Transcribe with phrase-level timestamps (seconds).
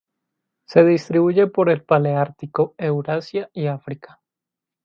[0.67, 4.19] Se distribuye por el Paleártico: Eurasia y África.